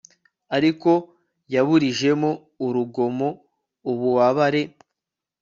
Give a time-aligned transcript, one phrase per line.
[0.55, 0.91] ariko
[1.53, 2.29] yaburijemo
[2.65, 3.27] urugomo
[3.91, 4.63] ububabare